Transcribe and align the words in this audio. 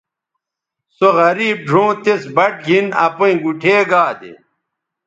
سو 0.95 1.07
غریب 1.19 1.57
ڙھؤں 1.67 1.91
تِس 2.03 2.21
بَٹ 2.35 2.53
گِھن 2.65 2.85
اپیئں 3.05 3.37
گُوٹھے 3.43 3.77
گا 3.89 4.05
دے 4.19 4.31